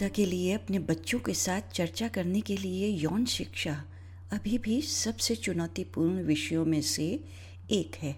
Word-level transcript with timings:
पिता 0.00 0.08
के 0.08 0.24
लिए, 0.26 0.52
अपने 0.52 0.78
बच्चों 0.78 1.18
के 1.20 1.34
साथ 1.34 1.60
चर्चा 1.72 2.08
करने 2.08 2.40
के 2.40 2.56
लिए 2.56 2.88
यौन 2.88 3.24
शिक्षा 3.24 3.84
अभी 4.32 4.58
भी 4.58 4.82
सबसे 4.82 5.36
चुनौतीपूर्ण 5.36 6.22
विषयों 6.22 6.64
में 6.64 6.82
से 6.82 7.24
एक 7.70 7.96
है। 7.96 8.16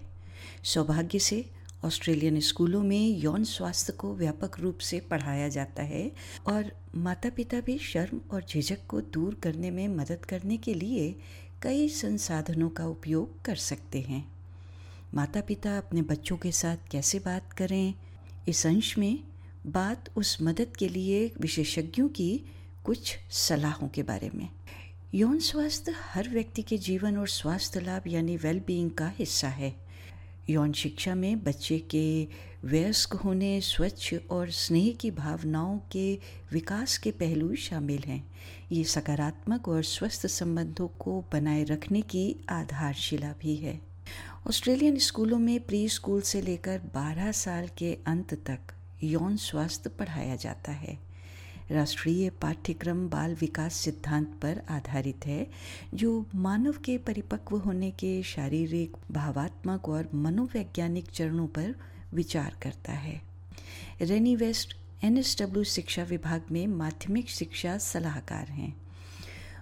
सौभाग्य 0.63 1.19
से 1.19 1.49
ऑस्ट्रेलियन 1.85 2.39
स्कूलों 2.39 2.83
में 2.83 3.17
यौन 3.17 3.43
स्वास्थ्य 3.43 3.93
को 3.93 4.15
व्यापक 4.15 4.59
रूप 4.59 4.77
से 4.77 4.99
पढ़ाया 4.99 5.47
जाता 5.47 5.83
है 5.83 6.11
और 6.47 6.71
माता 6.95 7.29
पिता 7.29 7.59
भी 7.59 7.77
शर्म 7.77 8.21
और 8.31 8.45
झिझक 8.49 8.85
को 8.87 9.01
दूर 9.01 9.33
करने 9.33 9.71
में 9.71 9.87
मदद 9.87 10.25
करने 10.25 10.57
के 10.57 10.73
लिए 10.73 11.15
कई 11.61 11.89
संसाधनों 11.89 12.69
का 12.69 12.85
उपयोग 12.85 13.41
कर 13.41 13.55
सकते 13.55 14.01
हैं। 14.01 14.31
माता 15.13 15.41
पिता 15.41 15.77
अपने 15.77 16.01
बच्चों 16.01 16.37
के 16.37 16.51
साथ 16.51 16.77
कैसे 16.91 17.19
बात 17.19 17.53
करें? 17.53 17.93
इस 18.47 18.67
अंश 18.67 18.97
में 18.97 19.32
बात 19.67 20.09
उस 20.15 20.37
मदद 20.41 20.77
के 20.77 20.87
लिए 20.87 21.33
विशेषज्ञों 21.41 22.09
की 22.09 22.41
कुछ 22.83 23.17
सलाहों 23.31 23.87
के 23.87 24.03
बारे 24.03 24.29
में। 24.35 24.49
यौन 25.13 25.39
स्वास्थ्य 25.39 25.93
हर 26.13 26.29
व्यक्ति 26.29 26.61
के 26.61 26.77
जीवन 26.77 27.17
और 27.17 27.27
स्वास्थ्य 27.27 27.79
लाभ 27.79 28.01
यानी 28.07 28.37
वेल 28.37 28.59
बीइंग 28.59 28.91
का 28.91 29.07
हिस्सा 29.07 29.47
है। 29.47 29.75
यौन 30.49 30.73
शिक्षा 30.73 31.15
में 31.15 31.43
बच्चे 31.43 31.79
के 31.79 32.27
वयस्क 32.63 33.13
होने, 33.13 33.61
स्वच्छ 33.61 34.13
और 34.31 34.51
स्नेह 34.51 34.93
की 34.93 35.11
भावनाओं 35.11 35.79
के 35.91 36.19
विकास 36.51 36.97
के 36.97 37.11
पहलू 37.11 37.55
शामिल 37.55 38.03
हैं। 38.07 38.33
ये 38.71 38.83
सकारात्मक 38.83 39.67
और 39.67 39.83
स्वस्थ 39.83 40.27
संबंधों 40.27 40.87
को 40.87 41.25
बनाए 41.31 41.63
रखने 41.63 42.01
की 42.01 42.35
आधारशिला 42.49 43.33
भी 43.41 43.55
है। 43.55 43.81
ऑस्ट्रेलियन 44.47 44.97
स्कूलों 44.97 45.39
में 45.39 45.59
प्री 45.59 45.89
स्कूल 45.89 46.21
से 46.21 46.41
लेकर 46.41 46.81
12 46.93 47.31
साल 47.31 47.67
के 47.67 47.97
अंत 48.07 48.33
तक 48.33 48.59
यौन 49.03 49.37
स्वास्थ्य 49.37 49.89
पढ़ाया 49.89 50.35
जाता 50.35 50.71
है। 50.71 50.99
राष्ट्रीय 51.71 52.29
पाठ्यक्रम 52.29 53.09
बाल 53.09 53.35
विकास 53.35 53.73
सिद्धांत 53.73 54.27
पर 54.41 54.61
आधारित 54.69 55.25
है, 55.25 55.47
जो 55.93 56.25
मानव 56.35 56.71
के 56.71 56.97
परिपक्व 56.97 57.57
होने 57.57 57.91
के 57.91 58.23
शारीरिक, 58.23 58.97
भावात्मक 59.11 59.89
और 59.89 60.09
मनोवैज्ञानिक 60.13 61.11
चरणों 61.11 61.47
पर 61.47 61.75
विचार 62.13 62.57
करता 62.61 62.93
है। 62.93 63.21
रेनी 64.01 64.35
वेस्ट, 64.35 64.77
एनएसडब्ल्यू 65.03 65.63
शिक्षा 65.63 66.03
विभाग 66.03 66.43
में 66.51 66.67
माध्यमिक 66.67 67.29
शिक्षा 67.29 67.77
सलाहकार 67.77 68.47
हैं। 68.47 68.75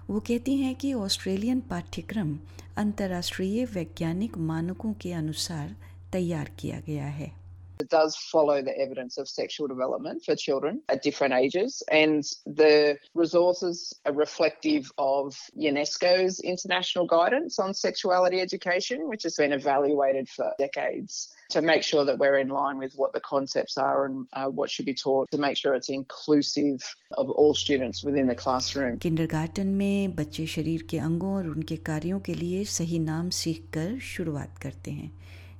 वो 0.09 0.19
कहती 0.19 0.57
हैं 0.57 0.75
कि 0.75 0.93
ऑस्ट्रेलियन 0.93 1.59
पाठ्यक्रम 1.59 2.39
अंतर्राष्ट्रीय 2.77 3.65
वैज्ञानिक 3.65 4.37
मानकों 4.37 4.93
के 4.93 5.13
अनुसार 5.13 5.75
तैयार 6.13 6.51
किया 6.59 6.79
गया 6.79 7.05
है। 7.05 7.40
It 7.80 7.90
does 7.90 8.16
follow 8.16 8.62
the 8.62 8.76
evidence 8.78 9.18
of 9.18 9.28
sexual 9.28 9.68
development 9.68 10.24
for 10.24 10.34
children 10.34 10.80
at 10.88 11.02
different 11.02 11.34
ages, 11.34 11.82
and 11.92 12.24
the 12.46 12.98
resources 13.14 13.94
are 14.06 14.14
reflective 14.14 14.90
of 14.96 15.36
UNESCO's 15.58 16.40
international 16.40 17.06
guidance 17.06 17.58
on 17.58 17.74
sexuality 17.74 18.40
education, 18.40 19.08
which 19.08 19.24
has 19.24 19.36
been 19.36 19.52
evaluated 19.52 20.28
for 20.28 20.52
decades 20.58 21.34
to 21.50 21.60
make 21.60 21.82
sure 21.82 22.04
that 22.04 22.18
we're 22.18 22.38
in 22.38 22.48
line 22.48 22.78
with 22.78 22.94
what 22.96 23.12
the 23.12 23.20
concepts 23.20 23.76
are 23.78 24.06
and 24.06 24.26
uh, 24.32 24.46
what 24.46 24.70
should 24.70 24.86
be 24.86 24.94
taught 24.94 25.30
to 25.30 25.38
make 25.38 25.56
sure 25.56 25.74
it's 25.74 25.90
inclusive 25.90 26.82
of 27.12 27.30
all 27.30 27.54
students 27.54 28.02
within 28.02 28.26
the 28.26 28.34
classroom. 28.34 28.98
Kindergarten 28.98 29.66
में 29.66 30.14
बच्चे 30.16 30.46
शरीर 30.46 30.82
के 30.90 30.98
अंगों 30.98 31.34
और 31.34 31.46
उनके 31.48 31.76
कार्यों 31.90 32.20
के 32.20 32.34
लिए 32.34 32.64
सही 32.78 32.98
नाम 32.98 33.30
सीखकर 33.42 33.98
शुरुआत 34.14 34.58
करते 34.62 34.90
हैं 34.90 35.12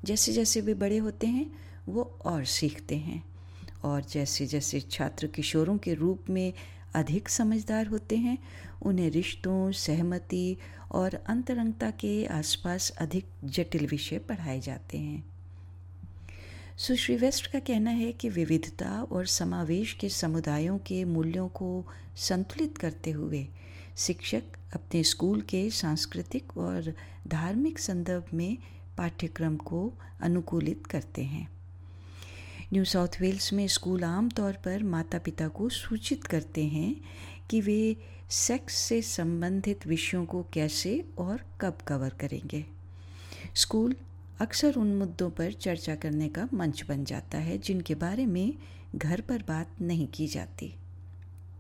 जैसे 0.05 0.33
जैसे 0.33 0.61
वे 0.61 0.75
बड़े 0.75 0.99
होते 1.07 1.27
हैं 1.27 1.47
वो 1.90 2.20
और 2.26 2.46
सीखते 2.46 2.98
हैं। 2.98 3.24
और 3.84 4.04
जैसे 4.04 4.46
जैसे 4.46 4.82
छात्र 4.82 5.28
किशोरों 5.28 5.78
के 5.78 5.94
रूप 5.94 6.26
में 6.30 6.54
अधिक 6.96 7.30
समझदार 7.30 7.88
होते 7.88 8.18
हैं, 8.18 8.38
उन्हें 8.82 9.10
रिश्तों, 9.10 9.72
सहमति 9.72 10.58
और 10.92 11.14
अंतरंगता 11.14 11.92
के 11.92 12.26
आसपास 12.26 12.90
अधिक 12.90 13.26
जटिल 13.44 13.86
विषय 13.86 14.18
पढ़ाए 14.18 14.60
जाते 14.60 14.98
हैं। 14.98 15.26
सुश्री 16.78 17.16
वेस्ट 17.16 17.48
का 17.48 17.60
कहना 17.60 17.92
है 17.92 18.12
कि 18.12 18.30
विविधता 18.30 19.04
और 19.04 19.26
समावेश 19.26 19.94
के 19.94 20.10
समुदायों 20.10 20.78
के 20.78 21.06
मूल्यों 21.06 21.48
को 21.48 21.86
संतुलित 22.16 22.78
करते 22.78 23.12
हुए 23.12 23.48
शिक्षक 23.98 24.44
अपने 24.74 25.04
स्कूल 25.04 25.42
के 25.42 25.70
सांस्कृतिक 25.70 26.58
और 26.58 26.96
धार्मिक 27.28 27.80
संदर्भ 27.80 28.26
में 28.34 28.58
पाठ्यक्रम 28.98 29.58
को 29.58 29.94
अनुकूलित 30.22 30.86
करते 30.86 31.24
हैं। 31.24 31.61
न्यू 32.74 32.84
साउथ 32.86 33.20
वेल्स 33.22 33.52
में 33.54 33.68
स्कूल 33.68 34.04
आमतौर 34.04 34.54
पर 34.66 34.84
माता 34.92 35.18
पिता 35.20 35.48
को 35.56 35.68
सूचित 35.70 36.24
करते 36.24 36.64
हैं 36.66 36.94
कि 37.50 37.60
वे 37.62 37.98
सेक्स 38.32 38.76
से 38.82 39.02
संबंधित 39.02 39.88
विषयों 39.88 40.26
को 40.26 40.44
कैसे 40.54 40.94
और 41.20 41.42
कब 41.62 41.82
कवर 41.88 42.14
करेंगे 42.22 42.64
स्कूल 43.56 43.96
अक्सर 44.42 44.76
उन 44.76 44.96
मुद्दों 44.96 45.30
पर 45.40 45.52
चर्चा 45.52 45.96
करने 46.06 46.30
का 46.30 46.48
मंच 46.54 46.84
बन 46.90 47.04
जाता 47.06 47.38
है 47.50 47.58
जिनके 47.58 47.96
बारे 48.06 48.26
में 48.26 48.54
घर 48.96 49.22
पर 49.30 49.44
बात 49.48 49.82
नहीं 49.82 50.08
की 50.08 50.28
जाती 50.28 50.74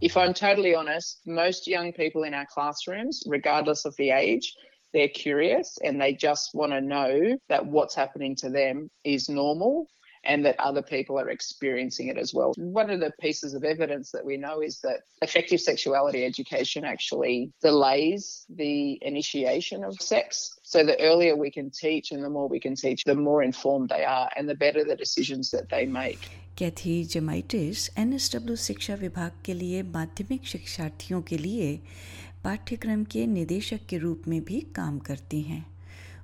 If 0.01 0.15
I'm 0.17 0.33
totally 0.33 0.75
honest, 0.75 1.27
most 1.27 1.67
young 1.67 1.93
people 1.93 2.23
in 2.23 2.33
our 2.33 2.47
classrooms, 2.53 3.23
regardless 3.27 3.83
of 3.85 3.97
the 3.97 4.11
age, 4.11 4.53
they're 4.93 5.15
curious 5.17 5.77
and 5.83 6.01
they 6.01 6.13
just 6.23 6.55
want 6.55 6.71
to 6.71 6.81
know 6.81 7.37
that 7.49 7.67
what's 7.75 7.95
happening 7.95 8.37
to 8.37 8.49
them 8.51 8.87
is 9.05 9.29
normal 9.31 9.83
and 10.26 10.44
that 10.44 10.58
other 10.58 10.82
people 10.82 11.18
are 11.18 11.30
experiencing 11.30 12.08
it 12.08 12.18
as 12.18 12.34
well. 12.34 12.52
One 12.56 12.90
of 12.90 13.00
the 13.00 13.12
pieces 13.20 13.54
of 13.54 13.64
evidence 13.64 14.10
that 14.10 14.24
we 14.24 14.36
know 14.36 14.60
is 14.60 14.80
that 14.80 15.00
effective 15.22 15.60
sexuality 15.60 16.24
education 16.24 16.84
actually 16.84 17.52
delays 17.62 18.44
the 18.48 18.98
initiation 19.02 19.84
of 19.84 19.94
sex. 20.00 20.58
So 20.62 20.84
the 20.84 21.00
earlier 21.00 21.36
we 21.36 21.50
can 21.50 21.70
teach 21.70 22.10
and 22.10 22.22
the 22.24 22.30
more 22.30 22.48
we 22.48 22.60
can 22.60 22.74
teach, 22.74 23.04
the 23.04 23.14
more 23.14 23.42
informed 23.42 23.88
they 23.88 24.04
are 24.04 24.28
and 24.36 24.48
the 24.48 24.54
better 24.54 24.84
the 24.84 24.96
decisions 24.96 25.50
that 25.50 25.68
they 25.68 25.86
make. 25.86 26.18
Kathy 26.58 27.02
जमाइटिस 27.12 27.88
NSW 27.98 28.54
शिक्षा 28.56 28.94
विभाग 29.00 29.32
के 29.44 29.54
लिए 29.54 29.82
माध्यमिक 29.82 30.44
शिक्षार्थियों 30.52 31.20
के 31.28 31.38
लिए 31.38 31.80
पाठ्यक्रम 32.44 33.04
के 33.12 33.26
निदेशक 33.26 33.80
के 33.90 33.98
रूप 33.98 34.22
में 34.28 34.40
भी 34.44 34.60
काम 34.76 34.98
करती 35.08 35.40
हैं 35.42 35.64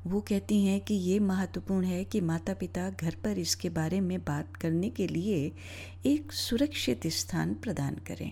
वो 0.07 0.21
कहती 0.21 0.65
हैं 0.65 0.79
कि 0.81 0.93
ये 0.93 1.19
महत्वपूर्ण 1.19 1.85
है 1.85 2.03
कि 2.03 2.21
माता 2.21 2.53
पिता 2.53 2.89
घर 2.89 3.15
पर 3.23 3.37
इसके 3.37 3.69
बारे 3.69 4.01
में 4.01 4.19
बात 4.19 4.55
करने 4.55 4.89
के 4.89 5.07
लिए 5.07 5.51
एक 6.05 6.31
सुरक्षित 6.31 7.07
स्थान 7.07 7.53
प्रदान 7.53 7.95
करें। 8.07 8.31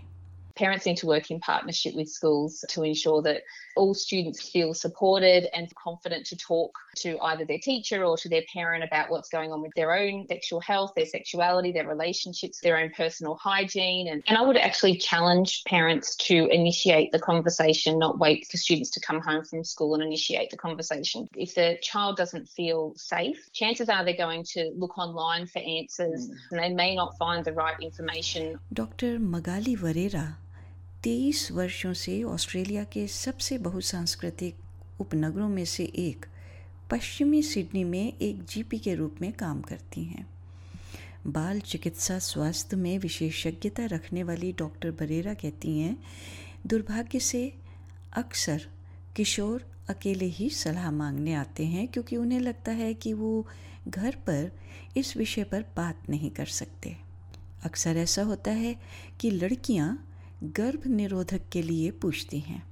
Parents 0.55 0.85
need 0.85 0.97
to 0.97 1.07
work 1.07 1.31
in 1.31 1.39
partnership 1.39 1.95
with 1.95 2.09
schools 2.09 2.63
to 2.69 2.83
ensure 2.83 3.21
that 3.23 3.43
all 3.75 3.93
students 3.93 4.49
feel 4.49 4.73
supported 4.73 5.47
and 5.53 5.73
confident 5.75 6.25
to 6.27 6.37
talk 6.37 6.77
to 6.95 7.19
either 7.19 7.45
their 7.45 7.59
teacher 7.59 8.03
or 8.03 8.17
to 8.17 8.29
their 8.29 8.43
parent 8.53 8.83
about 8.83 9.09
what's 9.09 9.29
going 9.29 9.51
on 9.51 9.61
with 9.61 9.73
their 9.75 9.93
own 9.93 10.25
sexual 10.27 10.61
health, 10.61 10.93
their 10.95 11.05
sexuality, 11.05 11.71
their 11.71 11.87
relationships, 11.87 12.59
their 12.61 12.77
own 12.77 12.89
personal 12.95 13.35
hygiene. 13.35 14.07
And, 14.07 14.23
and 14.27 14.37
I 14.37 14.41
would 14.41 14.57
actually 14.57 14.97
challenge 14.97 15.63
parents 15.65 16.15
to 16.27 16.47
initiate 16.47 17.11
the 17.11 17.19
conversation, 17.19 17.99
not 17.99 18.17
wait 18.17 18.47
for 18.47 18.57
students 18.57 18.91
to 18.91 18.99
come 19.01 19.21
home 19.21 19.43
from 19.43 19.63
school 19.63 19.93
and 19.93 20.03
initiate 20.03 20.49
the 20.51 20.57
conversation. 20.57 21.27
If 21.35 21.55
the 21.55 21.77
child 21.81 22.17
doesn't 22.17 22.47
feel 22.47 22.93
safe, 22.95 23.49
chances 23.53 23.89
are 23.89 24.05
they're 24.05 24.15
going 24.15 24.43
to 24.53 24.71
look 24.75 24.97
online 24.97 25.47
for 25.47 25.59
answers 25.59 26.29
mm. 26.29 26.35
and 26.51 26.59
they 26.59 26.73
may 26.73 26.95
not 26.95 27.17
find 27.17 27.43
the 27.43 27.53
right 27.53 27.75
information. 27.81 28.59
Dr. 28.73 29.19
Magali 29.19 29.75
Varera 29.75 30.35
तेईस 31.05 31.51
वर्षों 31.51 31.93
से 31.93 32.23
Australia 32.23 32.83
के 32.83 33.07
सबसे 33.07 33.57
बहुसांस्कृतिक 33.57 34.55
उपनगरों 35.01 35.49
में 35.49 35.65
से 35.65 35.83
एक 35.83 36.25
पश्चिमी 36.91 37.43
Sydney 37.43 37.83
में 37.83 38.17
एक 38.17 38.43
जीपी 38.43 38.79
के 38.79 38.95
रूप 38.95 39.15
में 39.21 39.33
काम 39.33 39.61
करती 39.61 40.03
हैं। 40.03 40.27
बाल 41.27 41.59
चिकित्सा 41.59 42.19
स्वास्थ्य 42.19 42.77
में 42.77 42.99
विशेषज्ञता 42.99 43.85
रखने 43.85 44.23
वाली 44.23 44.51
डॉक्टर 44.51 44.91
बरेरा 44.91 45.33
कहती 45.33 45.79
हैं, 45.79 45.97
दुर्भाग्य 46.67 47.19
से 47.19 47.53
अक्सर 48.13 48.67
किशोर 49.15 49.71
अकेले 49.89 50.25
ही 50.25 50.49
सलाह 50.49 50.91
मांगने 50.91 51.33
आते 51.33 51.65
हैं 51.65 51.87
क्योंकि 51.87 52.17
उन्हें 52.17 52.39
लगता 52.39 52.71
है 52.71 52.93
कि 52.93 53.13
वो 53.13 53.47
घर 53.87 54.15
पर 54.15 54.51
इस 54.97 55.17
विषय 55.17 55.43
पर 55.43 55.65
बात 55.75 56.09
नहीं 56.09 56.31
कर 56.31 56.45
सकते। 56.45 56.97
अक्सर 57.63 57.97
ऐसा 57.97 58.23
होता 58.23 58.51
है 58.51 58.75
कि 59.19 59.31
लड़कियाँ 59.31 60.11
गर्भ 60.43 60.85
निरोधक 60.87 61.49
के 61.53 61.61
लिए 61.61 61.91
पूछती 62.01 62.39
हैं 62.39 62.63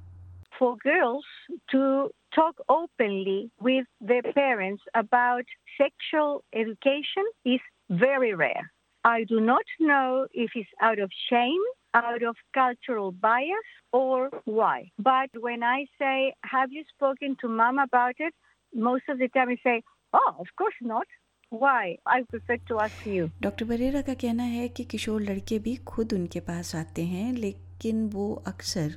For 0.60 0.75
girls 0.81 1.25
to 1.71 2.10
talk 2.36 2.60
openly 2.69 3.50
with 3.62 3.88
their 4.10 4.21
parents 4.21 4.83
about 4.95 5.45
sexual 5.77 6.44
education 6.54 7.31
is 7.54 7.60
very 7.89 8.33
rare. 8.33 8.71
I 9.04 9.24
do 9.24 9.39
not 9.39 9.65
know 9.80 10.27
if 10.31 10.51
it's 10.56 10.69
out 10.81 11.00
of 11.00 11.12
shame, 11.30 11.65
out 11.94 12.24
of 12.24 12.36
cultural 12.54 13.12
bias, 13.12 13.74
or 13.92 14.30
why. 14.45 14.92
But 15.00 15.42
when 15.48 15.63
I 15.63 15.88
say, 16.00 16.33
Have 16.44 16.71
you 16.71 16.83
spoken 16.95 17.36
to 17.42 17.48
mom 17.48 17.80
about 17.80 18.15
it? 18.19 18.33
Most 18.74 19.10
of 19.10 19.19
the 19.19 19.27
time 19.30 19.50
I 19.50 19.57
say, 19.63 19.81
Oh, 20.13 20.36
of 20.39 20.48
course 20.56 20.80
not. 20.81 21.07
Why? 21.53 22.00
I 22.07 22.23
prefer 22.23 22.57
to 22.69 22.79
ask 22.79 23.05
you. 23.05 23.29
Doctor 23.41 23.65
Barrera 23.65 24.01
का 24.01 24.13
कहना 24.21 24.44
है 24.44 24.67
कि 24.77 24.83
किशोर 24.91 25.21
लड़के 25.21 25.57
भी 25.65 25.75
खुद 25.91 26.13
उनके 26.13 26.39
पास 26.47 26.75
आते 26.75 27.03
हैं 27.05 27.31
लेकिन 27.33 28.07
वो 28.13 28.33
अक्सर 28.47 28.95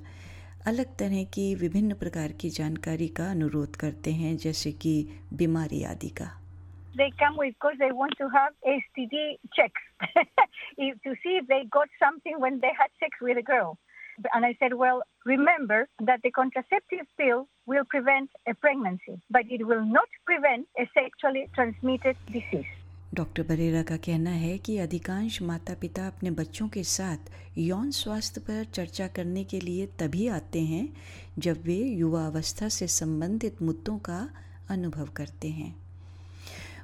अलग 0.67 0.97
तरह 0.99 1.25
की 1.35 1.55
विभिन्न 1.55 1.95
प्रकार 1.95 2.33
की 2.41 2.51
जानकारी 2.51 3.09
का 3.19 3.31
अनुरोध 3.31 3.77
करते 3.77 4.13
हैं 4.13 4.37
जैसे 4.45 4.73
कि 4.85 4.95
बीमारी 5.43 5.83
आदि 5.93 6.09
का 6.21 6.33
They 6.95 7.11
come 7.21 7.37
with 7.37 7.53
because 7.55 7.77
they 7.79 7.91
want 7.93 8.15
to 8.19 8.27
have 8.35 8.55
STD 8.75 9.23
checks 9.57 9.83
to 11.05 11.15
see 11.23 11.35
if 11.41 11.47
they 11.49 11.59
got 11.71 11.91
something 12.03 12.39
when 12.45 12.61
they 12.61 12.71
had 12.79 12.95
sex 13.03 13.21
with 13.21 13.37
a 13.37 13.45
girl. 13.51 13.77
And 14.33 14.45
I 14.45 14.57
said, 14.59 14.73
well, 14.75 15.03
remember 15.27 15.89
that 16.01 16.23
the 16.23 16.31
contraceptive 16.31 17.07
pill 17.19 17.49
will 17.67 17.85
prevent 17.85 18.31
a 18.47 18.55
pregnancy, 18.55 19.21
but 19.31 19.43
it 19.51 19.67
will 19.67 19.85
not 19.85 20.09
prevent 20.25 20.67
a 20.79 20.89
sexually 20.95 21.49
transmitted 21.55 22.17
disease. 22.33 22.73
Doctor 23.15 23.43
Barrera 23.43 23.83
का 23.83 23.97
कहना 23.97 24.31
है 24.31 24.57
कि 24.59 24.77
अधिकांश 24.79 25.41
माता 25.43 25.75
पिता 25.81 26.07
अपने 26.07 26.31
बच्चों 26.31 26.69
के 26.69 26.83
साथ 26.85 27.31
यौन 27.59 27.91
स्वास्थ्य 27.91 28.41
पर 28.41 28.65
चर्चा 28.75 29.07
करने 29.17 29.45
के 29.45 29.61
लिए 29.61 29.87
तभी 30.01 30.27
आते 30.29 30.61
हैं 30.63 30.89
जब 31.39 31.63
वे 31.67 31.77
युवा 31.77 32.27
अवस्था 32.27 32.69
से 32.69 32.87
संबंधित 32.87 33.63
मुद्दों 33.63 33.99
का 34.09 34.19
अनुभव 34.71 35.09
करते 35.17 35.49
हैं 35.51 35.75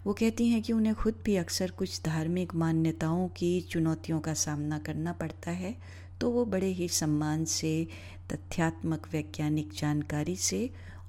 वो 0.06 0.12
कहती 0.12 0.48
हैं 0.48 0.62
कि 0.62 0.72
उन्हें 0.72 0.94
खुद 0.94 1.18
भी 1.24 1.36
अक्सर 1.36 1.70
कुछ 1.78 2.00
धार्मिक 2.04 2.54
मान्यताओं 2.62 3.28
की 3.36 3.60
चुनौतियों 3.70 4.20
का 4.20 4.34
सामना 4.44 4.78
करना 4.86 5.12
पड़ता 5.20 5.50
है 5.50 5.74
तो 6.22 6.30
वो 6.30 6.44
बड़े 6.44 6.66
ही 6.78 6.86
सम्मान 6.94 7.44
से 7.52 7.70
तथ्यात्मक 8.32 9.06
वैज्ञानिक 9.12 9.72
जानकारी 9.78 10.34
से 10.48 10.60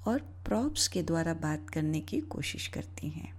और 0.08 0.20
प्रॉप्स 0.46 0.86
के 0.94 1.02
द्वारा 1.10 1.34
बात 1.44 1.68
करने 1.74 2.00
की 2.10 2.20
कोशिश 2.34 2.66
करती 2.76 3.08
हैं 3.18 3.32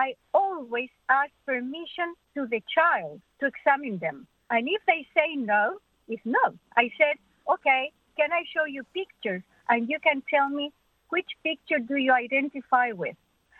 I 0.00 0.08
always 0.40 0.90
ask 1.14 1.32
permission 1.50 2.12
to 2.36 2.44
the 2.52 2.60
child 2.74 3.16
to 3.40 3.48
examine 3.52 3.96
them. 4.04 4.20
And 4.50 4.70
if 4.74 4.84
they 4.90 4.98
say 5.16 5.26
no, 5.46 5.62
it's 6.08 6.28
no. 6.36 6.44
I 6.76 6.86
said, 6.98 7.24
okay, 7.56 7.80
can 8.20 8.36
I 8.40 8.42
show 8.52 8.68
you 8.74 8.84
pictures? 9.00 9.42
And 9.70 9.88
you 9.94 9.98
can 10.10 10.22
tell 10.34 10.54
me 10.60 10.70
which 11.16 11.36
picture 11.42 11.82
do 11.88 11.96
you 12.04 12.12
identify 12.20 12.86
with? 12.92 13.16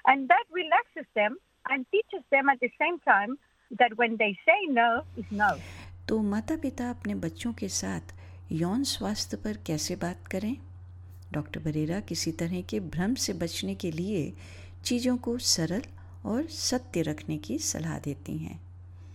And 0.06 0.28
that 0.36 0.56
relaxes 0.62 1.10
them 1.14 1.42
and 1.70 1.90
teaches 1.96 2.24
them 2.30 2.56
at 2.56 2.60
the 2.60 2.72
same 2.78 3.04
time 3.12 3.38
that 3.82 3.96
when 3.96 4.18
they 4.18 4.32
say 4.46 4.60
no, 4.80 4.90
is 5.16 5.36
no. 5.44 5.52
तो 6.08 6.18
माता 6.22 6.56
पिता 6.56 6.88
अपने 6.90 7.14
बच्चों 7.22 7.52
के 7.52 7.68
साथ 7.68 8.14
यौन 8.60 8.84
स्वास्थ्य 8.90 9.36
पर 9.44 9.56
कैसे 9.66 9.96
बात 10.04 10.28
करें 10.32 10.54
डॉक्टर 11.32 11.60
बरेरा 11.64 11.98
किसी 12.10 12.32
तरह 12.42 12.60
के 12.70 12.80
भ्रम 12.94 13.14
से 13.24 13.32
बचने 13.42 13.74
के 13.82 13.90
लिए 13.90 14.22
चीज़ों 14.84 15.16
को 15.26 15.36
सरल 15.48 15.82
और 16.30 16.46
सत्य 16.60 17.02
रखने 17.10 17.38
की 17.48 17.58
सलाह 17.72 17.98
देती 18.08 18.38
हैं 18.38 18.58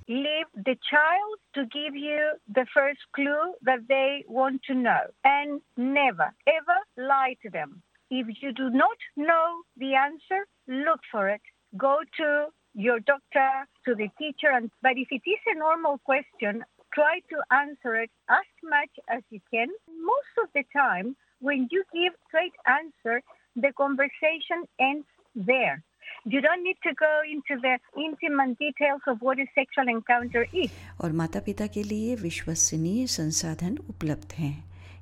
Leave 0.10 0.50
the 0.66 0.76
child 0.86 1.36
to 1.56 1.62
give 1.74 1.96
you 1.96 2.24
the 2.56 2.66
first 2.72 3.04
clue 3.18 3.44
that 3.68 3.86
they 3.88 4.24
want 4.38 4.62
to 4.64 4.74
know. 4.76 5.04
And 5.24 5.62
never, 5.78 6.28
ever 6.46 6.80
lie 6.98 7.36
to 7.44 7.50
them. 7.50 7.82
If 8.12 8.28
you 8.42 8.52
do 8.52 8.70
not 8.70 9.06
know 9.16 9.46
the 9.78 9.96
answer, 9.96 10.42
look 10.68 11.08
for 11.12 11.30
it. 11.30 11.42
Go 11.78 11.94
to 12.18 12.28
your 12.76 13.00
doctor, 13.00 13.50
to 13.86 13.96
the 13.96 14.10
teacher. 14.18 14.52
And, 14.54 14.70
but 14.82 14.98
if 14.98 15.08
it 15.12 15.24
is 15.30 15.40
a 15.48 15.58
normal 15.58 16.00
question, 16.00 16.64
try 16.93 17.21
to 17.31 17.37
answer 17.51 17.95
it 17.97 18.11
as 18.29 18.49
much 18.63 18.93
as 19.09 19.23
you 19.31 19.41
can. 19.53 19.69
Most 20.13 20.35
of 20.43 20.49
the 20.55 20.65
time, 20.73 21.17
when 21.41 21.69
you 21.71 21.85
give 21.93 22.13
straight 22.29 22.57
answer, 22.67 23.23
the 23.57 23.73
conversation 23.73 24.65
ends 24.81 25.07
there. 25.35 25.83
You 26.25 26.41
don't 26.41 26.65
need 26.65 26.79
to 26.83 26.93
go 26.95 27.15
into 27.33 27.61
the 27.61 27.75
intimate 27.97 28.59
details 28.59 29.03
of 29.07 29.19
what 29.21 29.39
a 29.39 29.47
sexual 29.55 29.89
encounter 29.89 30.47
is. 30.53 30.71
और 31.01 31.13
माता 31.13 31.41
पिता 31.47 31.67
के 31.75 31.83
लिए 31.83 32.15
विश्वसनीय 32.23 33.07
संसाधन 33.07 33.77
उपलब्ध 33.91 34.33
हैं 34.39 34.57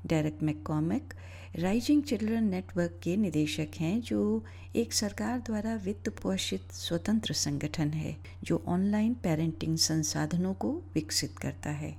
Derek 0.06 0.42
मैककॉमिक 0.42 1.14
Raising 1.55 2.03
Children 2.03 2.43
Network 2.43 2.99
के 3.03 3.17
निदेशक 3.17 3.67
हैं, 3.79 4.01
जो 4.01 4.43
एक 4.75 4.93
सरकार 4.93 5.39
द्वारा 5.39 5.75
वित्त 5.75 6.09
पोषित 6.09 6.71
स्वतंत्र 6.71 7.33
संगठन 7.33 7.89
है, 7.89 8.17
जो 8.43 8.63
ऑनलाइन 8.67 9.13
पेरेंटिंग 9.13 9.77
संसाधनों 9.77 10.53
को 10.53 10.83
विकसित 10.93 11.37
करता 11.37 11.69
है। 11.69 11.97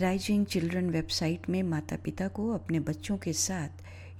राइजिंग 0.00 0.46
चिल्ड्रन 0.46 0.90
वेबसाइट 0.90 1.48
में 1.48 1.62
माता 1.62 1.96
पिता 1.96 2.28
को 2.28 2.50
अपने 2.50 2.80
बच्चों 2.80 3.16
के 3.16 3.32
साथ 3.32 3.68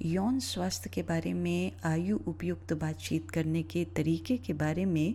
यौन 0.03 0.41
स्वास्थ्य 0.41 0.91
के 0.91 1.03
बारे 1.03 1.33
में, 1.33 1.73
आयु 1.85 2.19
उपयुक्त 2.27 2.73
बातचीत 2.73 3.31
करने 3.31 3.63
के 3.63 3.85
तरीके 3.85 4.37
के 4.37 4.53
बारे 4.53 4.85
में 4.85 5.15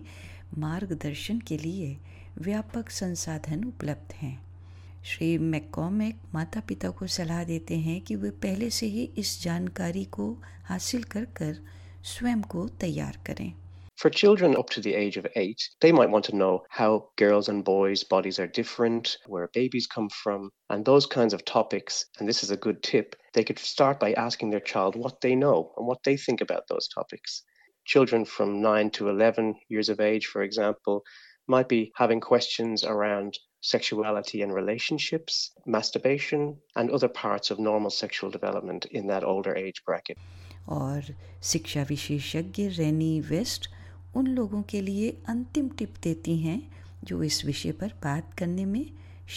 मार्गदर्शन 0.57 1.39
के 1.39 1.57
लिए 1.57 1.97
व्यापक 2.37 2.89
संसाधन 2.89 3.63
उपलब्ध 3.63 4.13
हैं। 4.13 4.52
श्री 5.04 5.36
मैककॉमिक 5.38 6.16
माता 6.34 6.60
पिता 6.68 6.90
को 6.98 7.06
सलाह 7.06 7.42
देते 7.44 7.76
हैं 7.78 8.00
कि 8.04 8.16
वे 8.16 8.30
पहले 8.42 8.70
से 8.78 8.86
ही 8.86 9.04
इस 9.18 9.40
जानकारी 9.42 10.04
को 10.16 10.26
हासिल 10.64 11.02
कर 11.14 11.24
कर 11.38 11.56
स्वयं 12.04 12.42
को 12.54 12.66
तैयार 12.80 13.18
करें 13.26 13.52
For 13.98 14.10
children 14.10 14.54
up 14.56 14.68
to 14.70 14.80
the 14.80 14.94
age 14.94 15.16
of 15.16 15.26
eight, 15.34 15.62
they 15.80 15.90
might 15.90 16.10
want 16.10 16.24
to 16.26 16.36
know 16.36 16.62
how 16.70 17.10
girls' 17.16 17.48
and 17.48 17.64
boys' 17.64 18.04
bodies 18.04 18.38
are 18.38 18.46
different, 18.46 19.16
where 19.26 19.48
babies 19.52 19.88
come 19.94 20.08
from, 20.08 20.52
and 20.70 20.84
those 20.84 21.06
kinds 21.14 21.34
of 21.34 21.44
topics. 21.44 22.04
And 22.18 22.28
this 22.28 22.44
is 22.44 22.52
a 22.52 22.56
good 22.56 22.80
tip. 22.82 23.16
They 23.32 23.42
could 23.42 23.58
start 23.58 23.98
by 23.98 24.12
asking 24.12 24.50
their 24.50 24.60
child 24.60 24.94
what 24.94 25.20
they 25.20 25.34
know 25.34 25.72
and 25.76 25.86
what 25.86 26.04
they 26.04 26.16
think 26.16 26.40
about 26.40 26.68
those 26.68 26.86
topics. 26.86 27.42
Children 27.86 28.24
from 28.24 28.62
9 28.62 28.90
to 28.90 29.08
11 29.08 29.56
years 29.68 29.88
of 29.88 29.98
age, 29.98 30.26
for 30.26 30.42
example, 30.42 31.02
might 31.48 31.68
be 31.68 31.90
having 31.96 32.20
questions 32.20 32.84
around 32.84 33.36
sexuality 33.62 34.42
and 34.42 34.54
relationships, 34.54 35.50
masturbation, 35.66 36.56
and 36.76 36.90
other 36.90 37.08
parts 37.08 37.50
of 37.50 37.58
normal 37.58 37.90
sexual 37.90 38.30
development 38.30 38.86
in 38.92 39.06
that 39.08 39.24
older 39.24 39.54
age 39.56 39.82
bracket. 39.86 40.18
और 40.68 41.14
शिक्षा 41.42 41.82
विशेषज्ञ 41.88 42.68
रेनी 42.68 43.20
waste 43.28 43.68
उन 44.16 44.26
लोगों 44.26 44.62
के 44.70 44.80
लिए 44.80 45.10
अंतिम 45.28 45.68
tip 45.78 45.94
देती 46.02 46.36
हैं 46.38 46.60
जो 47.04 47.22
इस 47.22 47.44
विषय 47.44 47.72
पर 47.72 47.92
बात 48.04 48.34
करने 48.38 48.64
में 48.64 48.84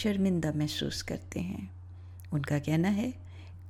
शर्मिंदा 0.01 0.51
महसूस 0.55 1.01
करते 1.11 1.39
हैं 1.39 1.69
उनका 2.33 2.59
कहना 2.59 2.89
है 2.99 3.11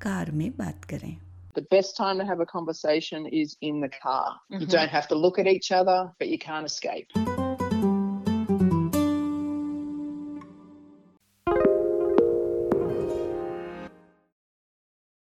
कार 0.02 0.32
में 0.32 0.50
बात 0.58 0.86
करें 0.86 1.16
The 1.56 1.66
best 1.72 1.98
time 1.98 2.20
to 2.20 2.26
have 2.26 2.40
a 2.40 2.46
conversation 2.46 3.26
is 3.42 3.56
in 3.70 3.82
the 3.86 3.90
car. 3.90 4.28
You 4.50 4.60
Mhm. 4.60 4.72
don't 4.76 4.94
have 4.98 5.08
to 5.10 5.16
look 5.24 5.40
at 5.40 5.48
each 5.48 5.72
other, 5.80 6.00
but 6.20 6.30
you 6.30 6.38
can't 6.48 6.66
escape. 6.66 7.45